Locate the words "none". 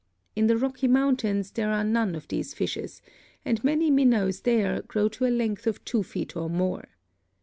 1.83-2.15